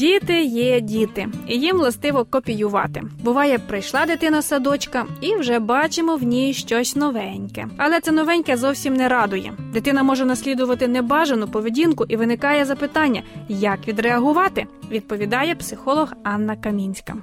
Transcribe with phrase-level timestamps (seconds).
[0.00, 3.02] Діти є діти, і їм властиво копіювати.
[3.24, 7.66] Буває, прийшла дитина садочка, і вже бачимо в ній щось новеньке.
[7.76, 9.52] Але це новеньке зовсім не радує.
[9.72, 17.14] Дитина може наслідувати небажану поведінку, і виникає запитання, як відреагувати, відповідає психолог Анна Камінська.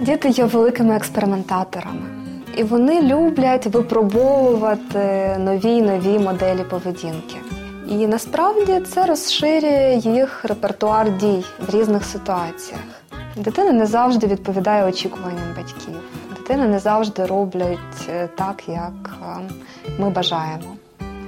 [0.00, 2.06] Діти є великими експериментаторами,
[2.56, 7.36] і вони люблять випробовувати нові нові моделі поведінки.
[7.88, 12.80] І насправді це розширює їх репертуар дій в різних ситуаціях.
[13.36, 15.94] Дитина не завжди відповідає очікуванням батьків.
[16.36, 19.50] Дитина не завжди роблять е, так, як е,
[19.98, 20.76] ми бажаємо.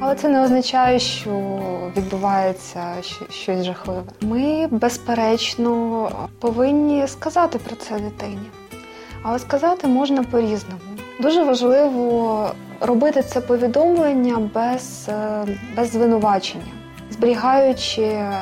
[0.01, 1.61] Але це не означає, що
[1.97, 2.95] відбувається
[3.31, 4.03] щось жахливе.
[4.21, 8.51] Ми, безперечно, повинні сказати про це дитині.
[9.23, 10.90] Але сказати можна по-різному.
[11.21, 15.47] Дуже важливо робити це повідомлення без, е,
[15.77, 16.73] без звинувачення,
[17.11, 18.33] зберігаючи е,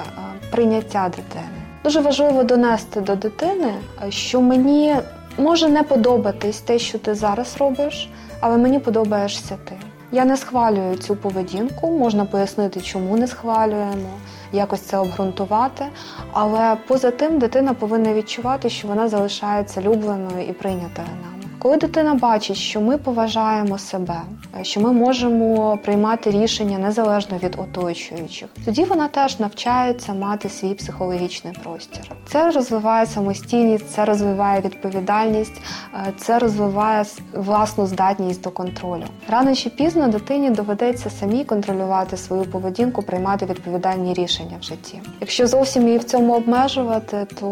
[0.51, 1.63] прийняття дитини.
[1.85, 3.75] Дуже важливо донести до дитини,
[4.09, 4.97] що мені
[5.39, 9.77] може не подобатись те, що ти зараз робиш, але мені подобаєшся ти.
[10.13, 14.19] Я не схвалюю цю поведінку, можна пояснити, чому не схвалюємо,
[14.53, 15.85] якось це обґрунтувати.
[16.33, 21.38] Але поза тим дитина повинна відчувати, що вона залишається любленою і прийнятою нами.
[21.59, 24.21] Коли дитина бачить, що ми поважаємо себе,
[24.63, 31.55] що ми можемо приймати рішення незалежно від оточуючих, тоді вона теж навчається мати свій психологічний
[31.63, 32.03] простір.
[32.29, 35.63] Це розвиває самостійність, це розвиває відповідальність,
[35.95, 39.05] е, це розвиває власну здатність до контролю.
[39.29, 45.01] Рано чи пізно дитині доведеться самій контролювати свою поведінку, приймати відповідальні рішення в житті.
[45.21, 47.49] Якщо зовсім її в цьому обмежувати, то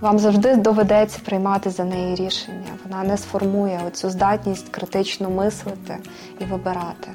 [0.00, 2.72] вам завжди доведеться приймати за неї рішення.
[2.84, 5.98] Вона не сформує формує оцю здатність критично мислити
[6.40, 7.10] і вибирати.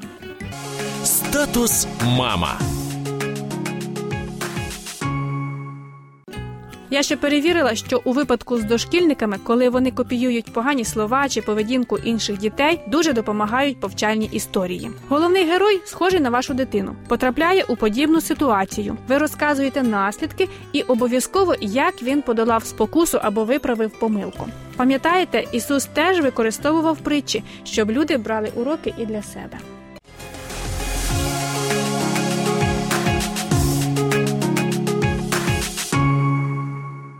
[1.03, 2.59] Статус мама.
[6.89, 11.97] Я ще перевірила, що у випадку з дошкільниками, коли вони копіюють погані слова чи поведінку
[11.97, 14.91] інших дітей, дуже допомагають повчальні історії.
[15.09, 18.97] Головний герой, схожий на вашу дитину, потрапляє у подібну ситуацію.
[19.07, 24.45] Ви розказуєте наслідки і обов'язково, як він подолав спокусу або виправив помилку.
[24.77, 29.57] Пам'ятаєте, Ісус теж використовував притчі, щоб люди брали уроки і для себе.